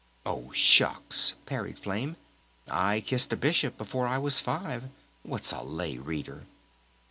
"Oh, 0.25 0.51
Shucks!" 0.51 1.35
parried 1.45 1.77
Flame. 1.77 2.15
"I 2.67 3.01
kissed 3.01 3.31
a 3.33 3.37
Bishop 3.37 3.77
before 3.77 4.07
I 4.07 4.17
was 4.17 4.39
five! 4.39 4.85
What's 5.21 5.51
a 5.51 5.61
Lay 5.61 5.99
Reader?" 5.99 6.45